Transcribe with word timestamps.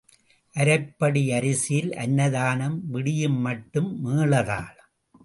அரைப்படி 0.55 1.31
அரிசியில் 1.31 1.91
அன்னதானம் 1.95 2.77
விடியும் 2.87 3.39
மட்டும் 3.39 3.89
மேளதாளம். 4.03 4.89